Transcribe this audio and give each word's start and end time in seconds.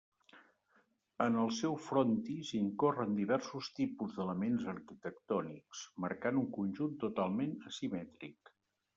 En 1.23 1.35
el 1.41 1.49
seu 1.57 1.75
frontis 1.87 2.53
incorren 2.59 3.11
diversos 3.19 3.69
tipus 3.79 4.15
d'elements 4.15 4.65
arquitectònics, 4.73 5.83
marcant 6.05 6.39
un 6.45 6.47
conjunt 6.57 6.95
totalment 7.05 7.53
asimètric. 7.73 8.51